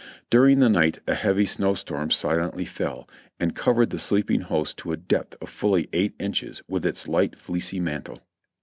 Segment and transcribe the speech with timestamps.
[0.31, 3.07] During the night a heavy snow storm silently fell,
[3.39, 7.35] and covered the sleeping host to a depth of fully eight inches with its light,
[7.37, 8.17] fieecy mantle.